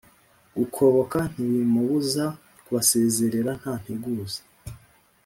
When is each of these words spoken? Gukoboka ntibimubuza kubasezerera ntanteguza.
Gukoboka 0.57 1.19
ntibimubuza 1.33 2.25
kubasezerera 2.63 3.51
ntanteguza. 3.59 4.39